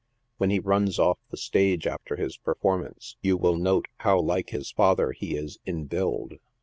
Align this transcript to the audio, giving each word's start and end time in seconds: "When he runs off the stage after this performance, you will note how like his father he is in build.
"When 0.37 0.49
he 0.49 0.57
runs 0.57 0.97
off 0.97 1.19
the 1.29 1.37
stage 1.37 1.85
after 1.85 2.15
this 2.15 2.35
performance, 2.35 3.17
you 3.21 3.37
will 3.37 3.55
note 3.55 3.85
how 3.97 4.19
like 4.19 4.49
his 4.49 4.71
father 4.71 5.11
he 5.11 5.35
is 5.37 5.59
in 5.63 5.83
build. 5.85 6.39